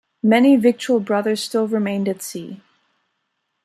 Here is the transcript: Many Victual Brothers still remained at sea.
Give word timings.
Many 0.23 0.55
Victual 0.55 0.99
Brothers 0.99 1.43
still 1.43 1.67
remained 1.67 2.09
at 2.09 2.23
sea. 2.23 2.63